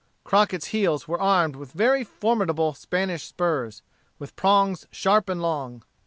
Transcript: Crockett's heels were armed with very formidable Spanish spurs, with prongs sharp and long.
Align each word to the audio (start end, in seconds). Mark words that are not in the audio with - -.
Crockett's 0.23 0.69
heels 0.69 1.07
were 1.07 1.21
armed 1.21 1.55
with 1.55 1.73
very 1.73 2.03
formidable 2.03 2.73
Spanish 2.73 3.25
spurs, 3.27 3.83
with 4.17 4.35
prongs 4.35 4.87
sharp 4.89 5.29
and 5.29 5.43
long. 5.43 5.83